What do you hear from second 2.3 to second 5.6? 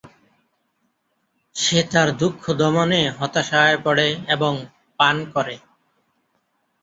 খ দমনে হতাশায় পড়ে এবং পান করে।